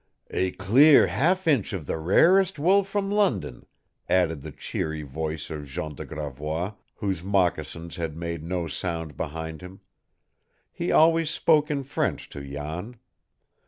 "A 0.31 0.49
clear 0.53 1.05
half 1.05 1.45
inch 1.47 1.73
of 1.73 1.85
the 1.85 1.99
rarest 1.99 2.57
wool 2.57 2.83
from 2.83 3.11
London," 3.11 3.67
added 4.09 4.41
the 4.41 4.51
cheery 4.51 5.03
voice 5.03 5.51
of 5.51 5.67
Jean 5.67 5.93
de 5.93 6.03
Gravois, 6.05 6.73
whose 6.95 7.23
moccasins 7.23 7.97
had 7.97 8.17
made 8.17 8.43
no 8.43 8.65
sound 8.65 9.15
behind 9.15 9.61
him. 9.61 9.79
He 10.71 10.91
always 10.91 11.29
spoke 11.29 11.69
in 11.69 11.83
French 11.83 12.27
to 12.29 12.41
Jan. 12.43 12.95